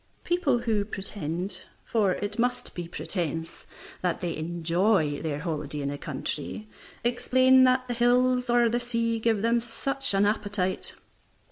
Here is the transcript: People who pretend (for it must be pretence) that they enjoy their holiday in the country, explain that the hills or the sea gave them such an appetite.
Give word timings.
People 0.23 0.57
who 0.61 0.83
pretend 0.83 1.61
(for 1.85 2.13
it 2.13 2.39
must 2.39 2.73
be 2.73 2.87
pretence) 2.87 3.67
that 4.01 4.19
they 4.19 4.35
enjoy 4.35 5.21
their 5.21 5.37
holiday 5.41 5.81
in 5.81 5.89
the 5.89 5.97
country, 5.99 6.67
explain 7.03 7.65
that 7.65 7.87
the 7.87 7.93
hills 7.93 8.49
or 8.49 8.67
the 8.67 8.79
sea 8.79 9.19
gave 9.19 9.43
them 9.43 9.61
such 9.61 10.15
an 10.15 10.25
appetite. 10.25 10.95